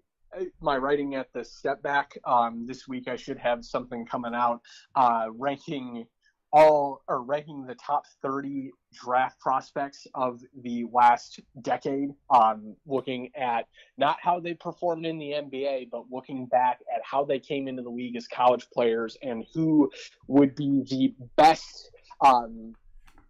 [0.59, 2.17] my writing at the step back.
[2.25, 4.61] Um, this week I should have something coming out
[4.95, 6.05] uh, ranking
[6.51, 12.09] all are ranking the top 30 draft prospects of the last decade.
[12.29, 17.25] Um, looking at not how they performed in the NBA, but looking back at how
[17.25, 19.91] they came into the league as college players and who
[20.27, 21.91] would be the best.
[22.21, 22.73] Um,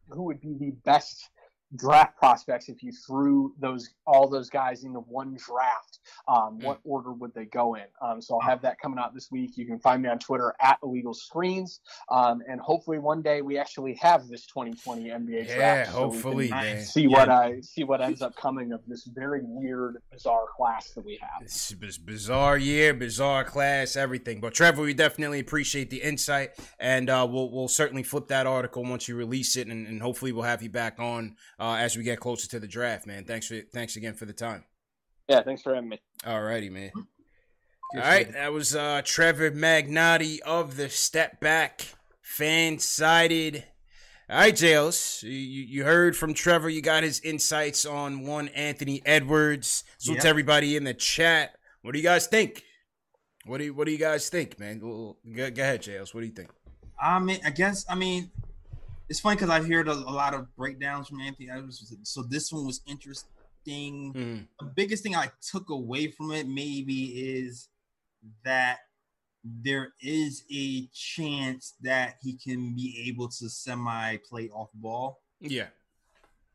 [0.10, 1.30] who would be the best
[1.75, 5.96] draft prospects if you threw those all those guys into one draft
[6.28, 7.84] um, what order would they go in.
[8.02, 9.58] Um, so i'll have that coming out this week.
[9.58, 11.82] You can find me on twitter at illegal screens.
[12.10, 16.54] Um, and hopefully one day we actually have this 2020 nba Yeah, draft so hopefully,
[16.84, 21.06] see what i see what ends up coming of this very weird bizarre class that
[21.06, 21.41] we have.
[21.41, 24.39] This biz- bizarre year, bizarre class, everything.
[24.39, 28.84] But Trevor, we definitely appreciate the insight, and uh, we'll we'll certainly flip that article
[28.84, 32.04] once you release it, and, and hopefully we'll have you back on uh, as we
[32.04, 33.26] get closer to the draft, man.
[33.26, 34.63] Thanks for thanks again for the time.
[35.28, 36.92] Yeah thanks for having me Alrighty, man.
[36.96, 41.86] All right, that was uh, Trevor Magnotti of the Step Back
[42.22, 43.63] fan sided.
[44.30, 46.70] All right, Jails, you, you heard from Trevor.
[46.70, 49.86] You got his insights on one Anthony Edwards.
[50.00, 50.22] So Yep.
[50.24, 52.63] to everybody in the chat, what do you guys think?
[53.46, 54.82] What do you What do you guys think, man?
[54.84, 56.13] Well, Go, go ahead, Jails.
[56.13, 56.50] What do you think?
[57.02, 58.32] I mean, I guess I mean,
[59.08, 61.96] it's funny because I've heard a, a lot of breakdowns from Anthony Edwards.
[62.04, 62.82] So this one was
[63.71, 64.13] interesting.
[64.13, 64.47] Mhm.
[64.60, 67.06] The biggest thing I took away from it maybe
[67.38, 67.69] is
[68.43, 68.80] that
[69.43, 75.21] there is a chance that he can be able to semi play off ball.
[75.39, 75.67] Yeah,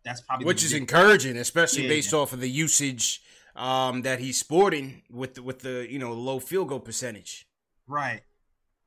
[0.05, 1.88] That's probably which is encouraging, especially Yeah.
[1.90, 3.22] based off of the usage
[3.55, 7.46] um, that he's sporting with the, with the you know low field goal percentage.
[7.87, 8.22] right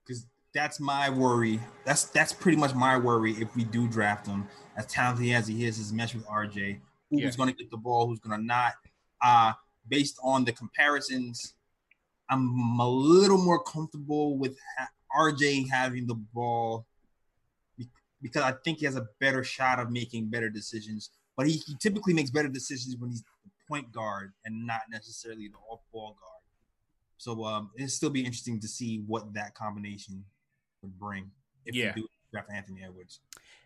[0.03, 1.59] because that's my worry.
[1.85, 5.65] That's that's pretty much my worry if we do draft him as talented as he
[5.65, 6.79] is, his mesh with RJ.
[7.19, 7.37] Who's Yeah.
[7.37, 8.07] going to get the ball?
[8.07, 8.73] Who's going to not?
[9.21, 9.53] Uh
[9.87, 11.53] based on the comparisons,
[12.29, 16.87] I'm a little more comfortable with ha- RJ having the ball
[18.21, 21.11] because I think he has a better shot of making better decisions.
[21.37, 25.47] But he, he typically makes better decisions when he's the point guard and not necessarily
[25.49, 26.41] the off ball guard.
[27.17, 30.25] So um, it'll still be interesting to see what that combination
[30.81, 31.29] would bring
[31.65, 31.93] if Yeah.
[31.95, 33.19] we do draft Anthony Edwards.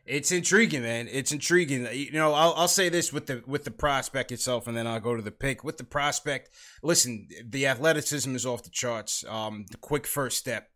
[0.06, 1.08] It's intriguing, man.
[1.12, 1.88] It's intriguing.
[1.92, 5.00] You know, I'll, I'll say this with the with the prospect itself, and then I'll
[5.00, 5.64] go to the pick.
[5.64, 6.50] With the prospect,
[6.82, 9.24] listen, the athleticism is off the charts.
[9.28, 10.70] Um, the quick first step.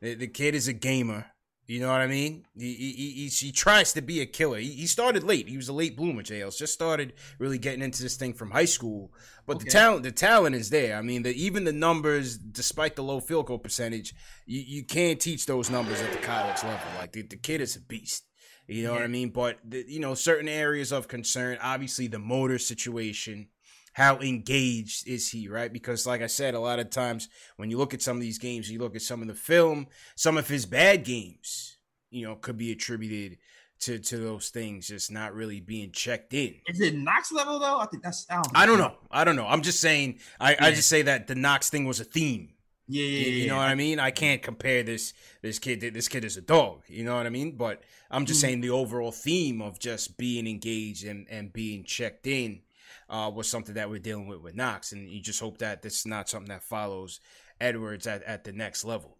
[0.00, 1.26] The, the kid is a gamer.
[1.68, 2.46] You know what I mean?
[2.56, 4.56] He he, he, he tries to be a killer.
[4.56, 5.48] He, he started late.
[5.48, 6.22] He was a late bloomer.
[6.22, 9.12] JL's just started really getting into this thing from high school.
[9.46, 10.96] But the talent, the talent is there.
[10.96, 14.14] I mean, the, even the numbers, despite the low field goal percentage,
[14.46, 16.88] you, you can't teach those numbers at the college level.
[16.98, 18.24] Like the, the kid is a beast.
[18.68, 19.30] You know what I mean?
[19.30, 23.48] But the, you know, certain areas of concern, obviously the motor situation,
[23.94, 25.72] how engaged is he, right?
[25.72, 28.38] Because like I said, a lot of times when you look at some of these
[28.38, 31.78] games, you look at some of the film, some of his bad games,
[32.10, 33.38] you know, could be attributed
[33.80, 36.56] to to those things just not really being checked in.
[36.66, 37.78] Is it Knox level though?
[37.78, 38.94] I think that's I don't, I don't know.
[39.10, 39.46] I don't know.
[39.46, 40.18] I'm just saying.
[40.38, 42.50] I, I just say that the Knox thing was a theme.
[42.90, 44.00] Yeah, yeah, You, you know what I mean?
[44.00, 45.80] I can't compare this this kid.
[45.80, 46.84] This kid is a dog.
[46.88, 47.56] You know what I mean?
[47.56, 48.42] But I'm just Mhm.
[48.42, 52.62] saying the overall theme of just being engaged and and being checked in
[53.10, 55.98] uh, was something that we're dealing with with Knox, and you just hope that this
[56.00, 57.20] is not something that follows
[57.60, 59.18] Edwards at, at the next level.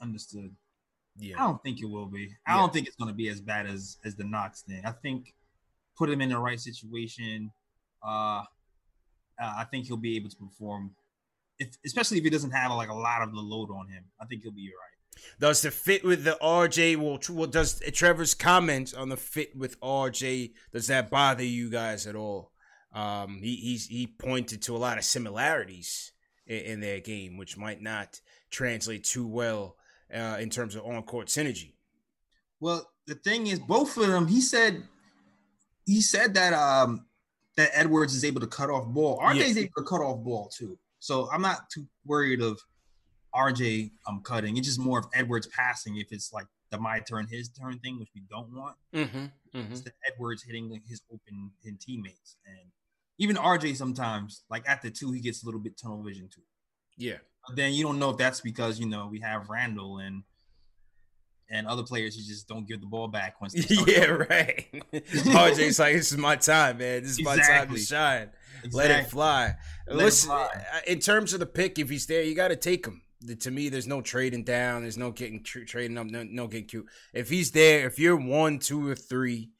[0.00, 0.56] Understood.
[1.16, 1.36] Yeah.
[1.42, 2.34] I don't think it will be.
[2.46, 2.60] I Yeah.
[2.60, 4.82] don't think it's going to be as bad as as the Knox thing.
[4.86, 5.34] I think
[5.96, 7.52] put him in the right situation.
[8.02, 8.44] Uh,
[9.38, 10.94] uh, I think he'll be able to perform,
[11.60, 14.04] if especially if he doesn't have like a lot of the load on him.
[14.20, 15.30] I think he'll be all right.
[15.38, 16.96] Does the fit with the RJ?
[16.96, 20.52] Well, well, does Trevor's comment on the fit with RJ?
[20.72, 22.52] Does that bother you guys at all?
[22.92, 26.12] Um, he he's, he pointed to a lot of similarities
[26.46, 28.20] in, in their game, which might not
[28.50, 29.76] translate too well
[30.12, 31.74] uh, in terms of on court synergy.
[32.58, 34.26] Well, the thing is, both of them.
[34.26, 34.82] He said,
[35.86, 37.06] he said that um
[37.56, 39.18] that Edwards is able to cut off ball.
[39.20, 39.62] RJ's Yeah.
[39.64, 40.78] able to cut off ball too.
[41.00, 42.60] So I'm not too worried of
[43.34, 44.56] RJ um cutting.
[44.56, 45.96] It's just more of Edwards passing.
[45.96, 48.76] If it's like the my turn, his turn thing, which we don't want.
[48.94, 49.58] Mm-hmm.
[49.58, 49.72] mm-hmm.
[49.72, 52.70] It's the Edwards hitting his open his teammates, and
[53.18, 56.42] even RJ sometimes, like at the two, he gets a little bit tunnel vision too.
[56.96, 57.18] Yeah.
[57.46, 60.22] But then you don't know if that's because you know we have Randle and
[61.52, 63.54] and other players who just don't give the ball back once.
[63.86, 64.04] Yeah.
[64.04, 64.66] Right.
[64.92, 67.02] RJ's like, this is my time, man.
[67.02, 67.78] This is my time to
[68.64, 68.78] Exactly.
[68.78, 69.54] Let it fly.
[69.86, 70.48] Let it Listen, fly.
[70.74, 73.02] uh, in terms of the pick, if he's there, you got to take him.
[73.22, 74.82] The- To me, there's no trading down.
[74.82, 76.06] There's no getting tr- trading up.
[76.06, 76.86] No, no getting cute.
[77.14, 79.50] If he's there, if you're one, two, or three,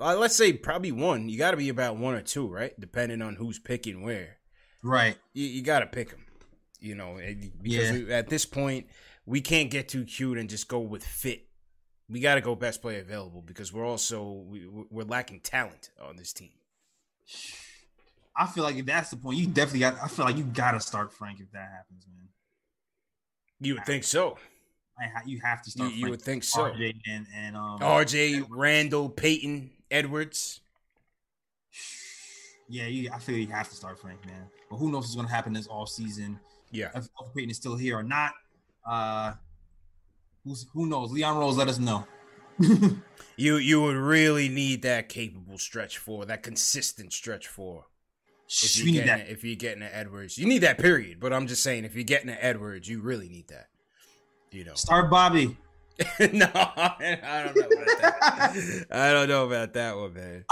[0.00, 1.28] uh, let's say probably one.
[1.28, 2.72] You got to be about one or two, right?
[2.78, 4.36] Depending on who's picking where.
[4.82, 5.16] Right.
[5.32, 6.24] You, you got to pick him.
[6.80, 7.92] You know, and- because Yeah.
[7.92, 8.86] we, at this point,
[9.24, 11.48] we can't get too cute and just go with fit.
[12.08, 16.14] We got to go best player available because we're also we, we're lacking talent on
[16.16, 16.52] this team.
[18.36, 19.96] I feel like if that's the point, you definitely got.
[20.02, 22.28] I feel like you got to start Frank if that happens, man.
[23.60, 24.36] You would think so.
[24.98, 25.92] I you have to start.
[25.92, 26.64] you Frank, would think so.
[26.64, 27.78] RJ and and um.
[27.80, 30.60] RJ, Randle, Payton, Edwards.
[32.68, 34.48] Yeah, you, I feel you have to start Frank, man.
[34.70, 36.38] But who knows what's going to happen this off season?
[36.72, 36.90] Yeah.
[36.94, 38.32] If Payton is still here or not.
[38.84, 39.34] Uh,
[40.44, 41.12] who's, who knows?
[41.12, 42.06] Leon Rose, let us know.
[43.36, 47.84] you you would really need that capable stretch four, that consistent stretch four.
[48.48, 49.28] If you're, getting, that.
[49.28, 51.18] if you're getting an Edwards, you need that period.
[51.18, 53.68] But I'm just saying, if you're getting an Edwards, you really need that.
[54.52, 55.56] You know, start Bobby.
[56.20, 58.86] no, I don't know about that.
[58.90, 60.44] I don't know about that one, man.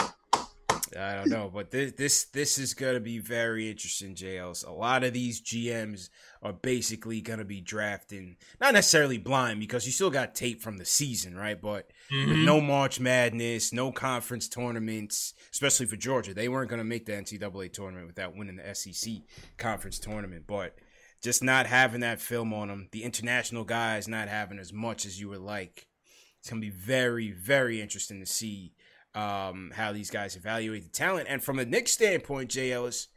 [0.96, 4.66] I don't know, but this this this is gonna be very interesting, JLs.
[4.66, 6.10] A lot of these GMs
[6.42, 10.84] are basically gonna be drafting not necessarily blind because you still got tape from the
[10.84, 11.60] season, right?
[11.60, 12.44] But mm-hmm.
[12.44, 17.72] no March Madness, no conference tournaments, especially for Georgia, they weren't gonna make the NCAA
[17.72, 19.14] tournament without winning the SEC
[19.56, 20.44] conference tournament.
[20.46, 20.78] But
[21.22, 25.18] just not having that film on them, the international guys not having as much as
[25.18, 25.88] you would like.
[26.38, 28.73] It's gonna be very, very interesting to see
[29.14, 31.26] um, how these guys evaluate the talent.
[31.28, 33.08] And from a Knicks standpoint, Jay Ellis,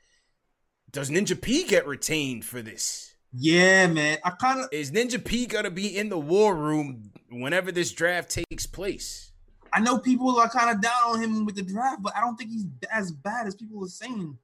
[0.91, 3.15] does Ninja P get retained for this?
[3.33, 4.17] Yeah, man.
[4.23, 8.29] I kind of is Ninja P gonna be in the war room whenever this draft
[8.49, 9.31] takes place.
[9.73, 12.37] I know people are kind of down on him with the draft, but I don't
[12.37, 14.37] think he's as bad as people are saying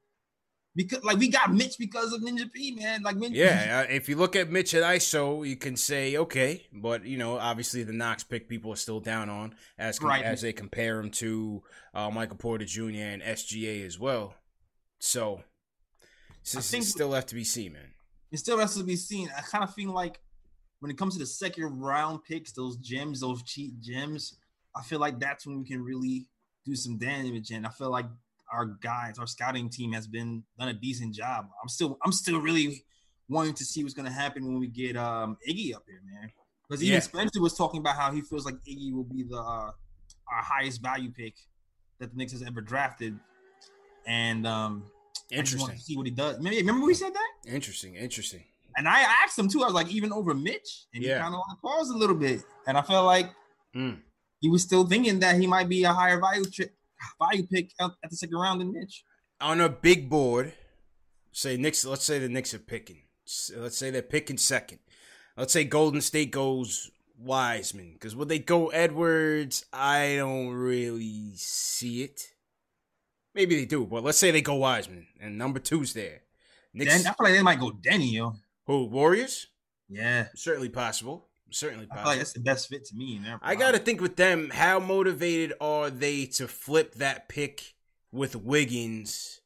[0.75, 3.03] because like we got Mitch because of Ninja P, man.
[3.03, 7.05] Like yeah, uh, if you look at Mitch at ISO, you can say okay, but
[7.05, 10.23] you know obviously the Knox pick people are still down on as com- right.
[10.23, 11.63] as they compare him to
[11.93, 12.81] uh, Michael Porter Jr.
[12.81, 14.35] and SGA as well.
[14.99, 15.41] So
[16.55, 17.93] I think still left to be seen, man.
[18.31, 19.29] It still has to be seen.
[19.37, 20.19] I kind of feel like
[20.79, 24.37] when it comes to the second round picks, those gems, those cheat gems,
[24.75, 26.27] I feel like that's when we can really
[26.65, 27.51] do some damage.
[27.51, 28.05] And I feel like
[28.53, 31.47] our guys, our scouting team has been done a decent job.
[31.61, 32.85] I'm still I'm still really
[33.27, 36.31] wanting to see what's gonna happen when we get um Iggy up here, man.
[36.67, 36.99] Because even yeah.
[36.99, 39.71] Spencer was talking about how he feels like Iggy will be the uh,
[40.31, 41.35] our highest value pick
[41.99, 43.17] that the Knicks has ever drafted,
[44.07, 44.83] and um,
[45.31, 45.69] interesting.
[45.69, 46.39] I to see what he does.
[46.39, 47.29] Maybe remember we said that.
[47.45, 48.43] Interesting, interesting.
[48.75, 49.61] And I asked him too.
[49.61, 51.15] I was like, even over Mitch, and yeah.
[51.15, 53.29] he kind of like paused a little bit, and I felt like
[53.75, 53.97] mm.
[54.39, 56.69] he was still thinking that he might be a higher value tri-
[57.19, 59.03] value pick at the second round than Mitch.
[59.41, 60.53] On a big board,
[61.31, 61.85] say Knicks.
[61.85, 63.03] Let's say the Knicks are picking.
[63.55, 64.79] Let's say they're picking second.
[65.37, 69.65] Let's say Golden State goes Wiseman because would they go Edwards?
[69.73, 72.27] I don't really see it.
[73.33, 76.21] Maybe they do, but let's say they go Wiseman and number two's there.
[76.73, 78.35] Knicks, Den- I feel like they might go Deni, yo.
[78.65, 79.47] Who Warriors?
[79.89, 82.07] Yeah, certainly possible certainly possible.
[82.07, 83.21] I like that's the best fit to me.
[83.41, 87.75] I got to think with them, how motivated are they to flip that pick
[88.11, 89.41] with Wiggins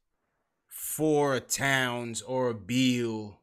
[0.68, 3.42] for a Towns or a Beal?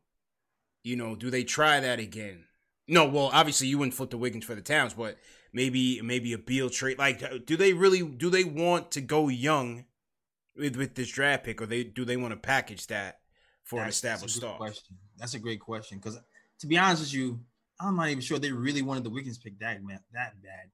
[0.83, 2.45] You know, do they try that again?
[2.87, 5.17] No, well, obviously you wouldn't flip the Wiggins for the Towns, but
[5.53, 6.99] maybe maybe a Beal trade.
[6.99, 9.87] Like, do they really do they want to go young
[10.57, 13.21] with with this draft pick, or they do they want to package that
[13.63, 14.57] for that's, an established star?
[14.57, 14.97] Question.
[15.17, 16.19] That's a great question because
[16.61, 17.41] to be honest with you,
[17.81, 20.71] I'm not even sure they really wanted the Wiggins pick that man that bad.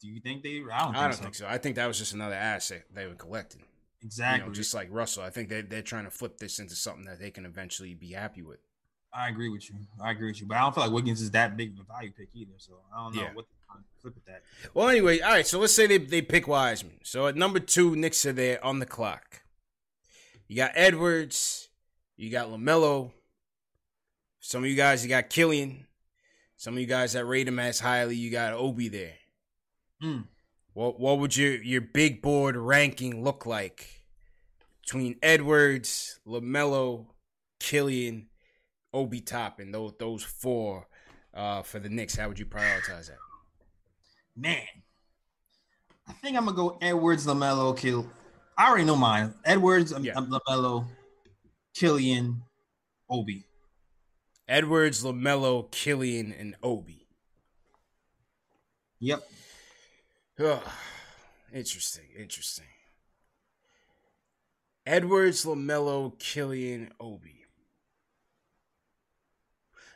[0.00, 0.62] Do you think they?
[0.72, 0.92] I don't.
[0.92, 1.22] Think, I don't so.
[1.22, 1.46] think so.
[1.48, 3.62] I think that was just another asset they were collecting.
[4.02, 4.40] Exactly.
[4.40, 7.04] You know, just like Russell, I think they they're trying to flip this into something
[7.06, 8.60] that they can eventually be happy with.
[9.12, 9.76] I agree with you.
[10.02, 11.92] I agree with you, but I don't feel like Wiggins is that big of a
[11.92, 12.52] value pick either.
[12.58, 13.34] So I don't know yeah.
[13.34, 13.46] what
[14.04, 14.42] flip at that.
[14.74, 15.46] Well, anyway, all right.
[15.46, 17.00] So let's say they they pick Wiseman.
[17.02, 19.42] So at number two, Knicks are there on the clock.
[20.46, 21.68] You got Edwards.
[22.16, 23.12] You got LaMelo.
[24.40, 25.86] Some of you guys, you got Killian.
[26.56, 29.14] Some of you guys that rate him as highly, you got Obi there.
[30.02, 30.24] Mm.
[30.72, 33.86] What what would your your big board ranking look like
[34.82, 37.06] between Edwards, LaMelo,
[37.60, 38.28] Killian,
[38.92, 40.88] Obi Toppin, those those four
[41.32, 42.16] uh, for the Knicks?
[42.16, 43.18] How would you prioritize that?
[44.36, 44.66] Man,
[46.08, 48.10] I think I'm gonna go Edwards, LaMelo, Kill.
[48.56, 49.34] I already know mine.
[49.44, 50.14] Edwards, yeah.
[50.14, 50.86] Lamelo,
[51.74, 52.42] Killian,
[53.08, 53.44] Obi.
[54.48, 57.06] Edwards, LaMelo, Killian, and Obi.
[59.00, 59.22] Yep.
[60.40, 60.62] Oh,
[61.52, 62.04] interesting.
[62.18, 62.66] Interesting.
[64.86, 67.44] Edwards, LaMelo, Killian, Obi.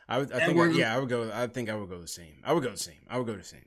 [0.07, 0.31] I would.
[0.31, 0.59] I think.
[0.59, 1.31] I, yeah, I would go.
[1.31, 2.41] I think I would go the same.
[2.43, 3.05] I would go the same.
[3.09, 3.65] I would go the same.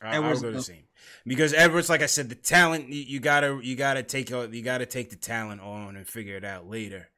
[0.00, 0.84] I, I would go the same
[1.26, 4.86] because Edwards, like I said, the talent you, you gotta you gotta take you gotta
[4.86, 7.08] take the talent on and figure it out later.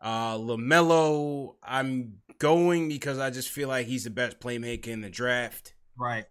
[0.00, 5.10] Uh, LaMelo, I'm going because I just feel like he's the best playmaker in the
[5.10, 5.74] draft.
[5.96, 6.24] Right.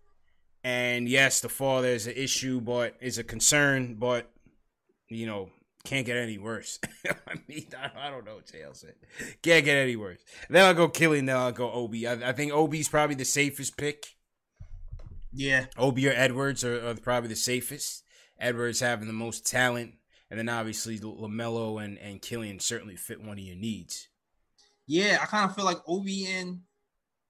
[0.63, 4.29] And yes, the fall is an issue, but is a concern, but
[5.07, 5.49] you know,
[5.85, 6.79] can't get any worse.
[7.07, 8.39] I mean, I, I don't know
[8.73, 8.95] said.
[9.41, 10.19] Can't get any worse.
[10.49, 12.07] Then I'll go Killian, then I'll go Obi.
[12.07, 14.05] I, I think Obi's probably the safest pick.
[15.31, 15.67] Yeah.
[15.77, 18.03] Obi or Edwards are, are probably the safest.
[18.39, 19.93] Edwards having the most talent
[20.29, 24.09] and then obviously LaMelo and and Killian certainly fit one of your needs.
[24.87, 26.61] Yeah, I kind of feel like Obi and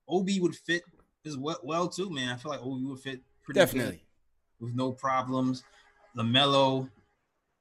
[0.07, 0.83] Obi would fit
[1.25, 2.33] as well, well too, man.
[2.33, 4.03] I feel like Obi would fit pretty definitely
[4.59, 5.63] with no problems.
[6.17, 6.89] LaMelo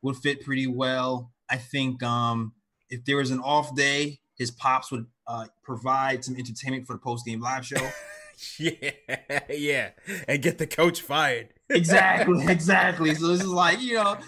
[0.03, 1.33] would fit pretty well.
[1.51, 2.53] I think um,
[2.91, 6.99] if there was an off day, his pops would uh, provide some entertainment for the
[6.99, 7.91] post game live show.
[8.59, 8.91] yeah,
[9.51, 9.91] yeah,
[10.27, 11.49] and get the coach fired.
[11.69, 13.15] exactly, exactly.
[13.15, 14.19] So this is like you know,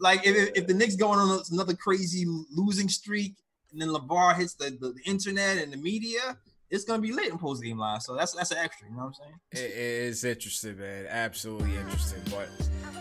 [0.00, 3.34] like if, if the Knicks going on another crazy losing streak,
[3.72, 6.38] and then LeVar hits the, the, the internet and the media,
[6.70, 8.02] it's gonna be lit in post game live.
[8.02, 8.88] So that's that's an extra.
[8.88, 9.66] You know what I'm saying?
[9.66, 11.06] It is interesting, man.
[11.08, 12.22] Absolutely interesting.
[12.30, 12.48] But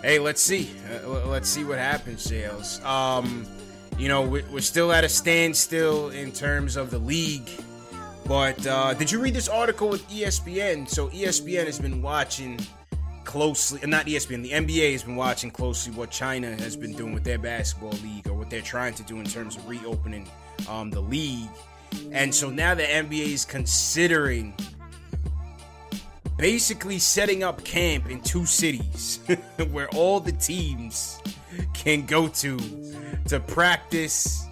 [0.02, 0.70] hey, let's see.
[1.04, 2.84] Uh, let's see what happens, Jails.
[2.84, 3.46] Um,
[3.98, 7.50] you know, we're still at a standstill in terms of the league.
[8.28, 10.90] But uh, did you read this article with ESPN?
[10.90, 12.60] So ESPN has been watching
[13.26, 17.24] closely, not ESPN, the NBA has been watching closely what China has been doing with
[17.24, 20.30] their basketball league or what they're trying to do in terms of reopening
[20.70, 21.50] um, the league.
[22.12, 24.54] And so now the NBA is considering
[26.38, 29.20] basically setting up camp in two cities
[29.72, 31.20] where all the teams
[31.74, 32.60] can go to
[33.28, 34.46] to practice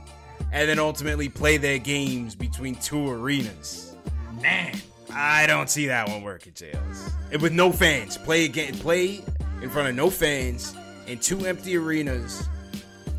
[0.52, 3.96] and then ultimately play their games between two arenas.
[4.42, 4.76] Man,
[5.16, 7.11] I don't see that one working, Jails.
[7.32, 9.24] And with no fans, play again, play
[9.61, 10.76] in front of no fans
[11.07, 12.47] in two empty arenas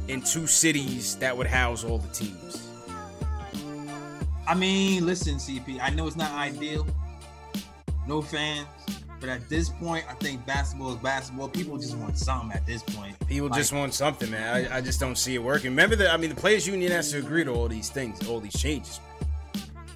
[0.08, 2.68] in two cities that would house all the teams.
[4.46, 5.80] I mean, listen, CP.
[5.80, 6.86] I know it's not ideal.
[8.06, 8.66] No fans.
[9.20, 11.48] But at this point, I think basketball is basketball.
[11.48, 13.16] People just want something at this point.
[13.26, 14.70] People like, just want something, man.
[14.70, 15.70] I, I, just don't see it working.
[15.70, 16.12] Remember that?
[16.12, 19.00] I mean, the players' union has to agree to all these things, all these changes.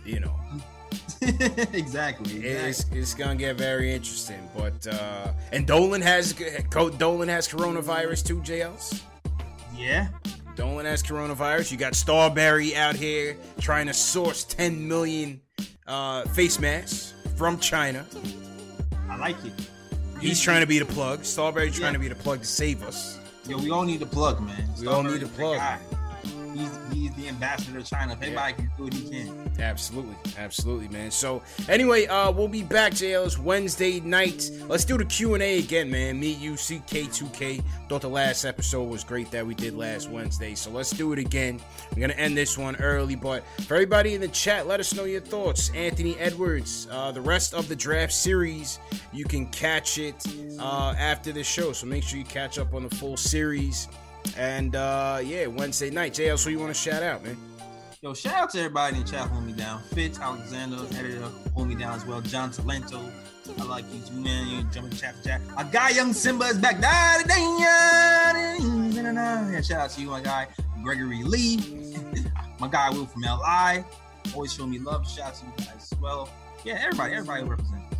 [0.06, 0.28] You know.
[0.28, 0.77] Hmm.
[1.20, 1.78] Exactly.
[1.78, 2.36] exactly.
[2.40, 4.48] It's, it's gonna get very interesting.
[4.56, 9.02] But uh and Dolan has Dolan has coronavirus too, JLs.
[9.76, 10.08] Yeah.
[10.56, 11.70] Dolan has coronavirus.
[11.70, 15.40] You got Starbury out here trying to source 10 million
[15.86, 18.04] uh, face masks from China.
[19.08, 19.52] I like it.
[20.20, 21.24] He's trying to be the plug.
[21.24, 21.92] Starbury trying yeah.
[21.92, 23.20] to be the plug to save us.
[23.46, 24.68] Yeah, we all need a plug, man.
[24.80, 25.60] We all need a plug
[26.54, 28.12] he's he's the ambassador to China.
[28.12, 28.66] If anybody yeah.
[28.66, 29.50] can do it, he can.
[29.58, 31.10] Absolutely, absolutely, man.
[31.10, 34.50] So anyway, uh, we'll be back, JLs, Wednesday night.
[34.66, 36.18] Let's do the Q and A again, man.
[36.20, 37.62] Me, you, CK2K.
[37.88, 41.18] Thought the last episode was great that we did last Wednesday, so let's do it
[41.18, 41.60] again.
[41.92, 45.04] I'm gonna end this one early, but for everybody in the chat, let us know
[45.04, 45.70] your thoughts.
[45.74, 48.78] Anthony Edwards, uh, the rest of the draft series,
[49.12, 50.22] you can catch it
[50.58, 51.72] uh, after the show.
[51.72, 53.88] So make sure you catch up on the full series.
[54.36, 56.12] And uh yeah, Wednesday night.
[56.14, 57.36] JL, so you want to shout out, man?
[58.00, 59.82] Yo, shout out to everybody in the chat holding me down.
[59.92, 62.20] Fitz, Alexander, editor, hold me down as well.
[62.20, 63.10] John Talento.
[63.58, 64.46] I like you too, man.
[64.46, 65.40] You jumping chat for chat.
[65.56, 66.80] My guy, Young Simba, is back.
[66.80, 67.22] Yeah,
[69.62, 70.46] shout out to you, my guy,
[70.82, 71.56] Gregory Lee.
[72.60, 73.84] my guy, Will from LI.
[74.34, 75.10] Always show me love.
[75.10, 76.28] Shout out to you guys as well.
[76.64, 77.96] Yeah, everybody, everybody represents.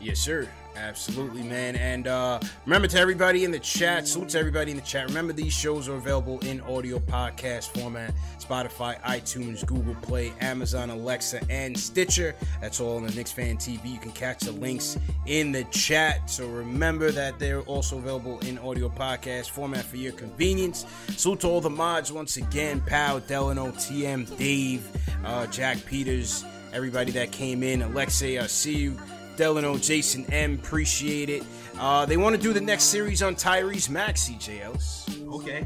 [0.00, 0.48] Yes, sir.
[0.78, 1.74] Absolutely, man.
[1.76, 5.08] And uh, remember to everybody in the chat, salute to everybody in the chat.
[5.08, 11.40] Remember, these shows are available in audio podcast format Spotify, iTunes, Google Play, Amazon, Alexa,
[11.50, 12.34] and Stitcher.
[12.60, 13.92] That's all on the Knicks Fan TV.
[13.92, 16.30] You can catch the links in the chat.
[16.30, 20.86] So remember that they're also available in audio podcast format for your convenience.
[21.16, 24.88] Salute to all the mods once again Pow, Delano, TM, Dave,
[25.24, 27.82] uh, Jack Peters, everybody that came in.
[27.82, 28.96] Alexei, I see you.
[29.38, 30.54] Delano, Jason M.
[30.54, 31.44] Appreciate it.
[31.78, 35.32] Uh, they want to do the next series on Tyrese Maxey, JLs.
[35.36, 35.64] Okay.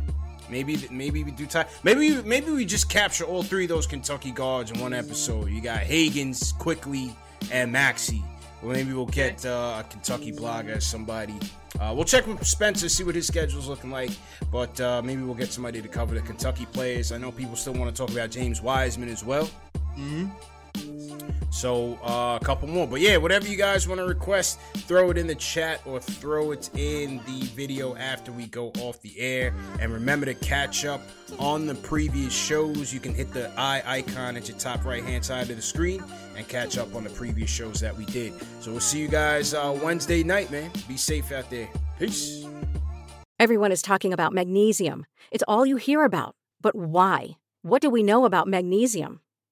[0.50, 4.30] Maybe maybe we do Ty- maybe maybe we just capture all three of those Kentucky
[4.30, 5.48] guards in one episode.
[5.48, 7.16] You got Hagans, Quickley,
[7.50, 8.22] and Maxey.
[8.62, 11.34] Well, maybe we'll get uh, a Kentucky blogger, somebody.
[11.80, 14.10] Uh, we'll check with Spencer, see what his schedule's looking like.
[14.52, 17.10] But uh, maybe we'll get somebody to cover the Kentucky players.
[17.10, 19.48] I know people still want to talk about James Wiseman as well.
[19.98, 20.26] Mm-hmm.
[21.50, 24.58] So uh, a couple more, but yeah, whatever you guys want to request,
[24.88, 29.00] throw it in the chat or throw it in the video after we go off
[29.00, 29.54] the air.
[29.78, 31.02] And remember to catch up
[31.38, 32.92] on the previous shows.
[32.92, 36.02] You can hit the eye icon at your top right hand side of the screen
[36.36, 38.32] and catch up on the previous shows that we did.
[38.60, 40.70] So we'll see you guys uh, Wednesday night, man.
[40.88, 41.68] Be safe out there.
[41.98, 42.44] Peace.
[43.38, 45.06] Everyone is talking about magnesium.
[45.30, 46.34] It's all you hear about.
[46.60, 47.36] But why?
[47.62, 49.20] What do we know about magnesium?